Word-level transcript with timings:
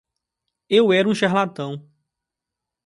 Eu 0.67 0.91
era 0.91 1.07
um 1.07 1.13
charlatão... 1.13 1.87